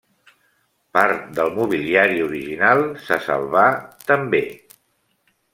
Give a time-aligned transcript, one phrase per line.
[0.97, 3.69] Part del mobiliari original se salvà,
[4.13, 4.45] també.